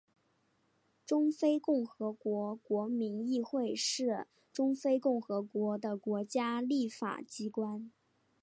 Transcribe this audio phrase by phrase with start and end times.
[1.05, 7.91] 中非共和国国民议会是中非共和国的国家立法机关。